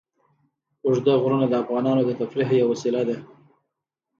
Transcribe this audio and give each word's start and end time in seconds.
اوږده 0.85 1.13
غرونه 1.23 1.45
د 1.49 1.53
افغانانو 1.63 2.01
د 2.05 2.11
تفریح 2.19 2.49
یوه 2.59 2.69
وسیله 2.71 3.01
ده. 3.09 3.17